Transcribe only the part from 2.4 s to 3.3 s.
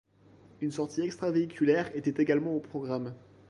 au programme.